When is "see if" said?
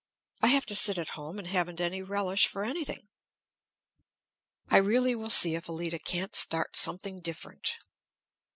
5.29-5.67